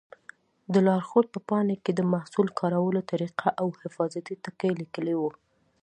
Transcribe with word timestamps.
د 0.73 0.75
لارښود 0.87 1.25
په 1.33 1.39
پاڼو 1.49 1.75
کې 1.83 1.91
د 1.95 2.01
محصول 2.13 2.47
کارولو 2.59 3.01
طریقه 3.11 3.49
او 3.61 3.67
حفاظتي 3.81 4.35
ټکي 4.43 4.69
لیکلي 4.81 5.15
وي. 5.21 5.31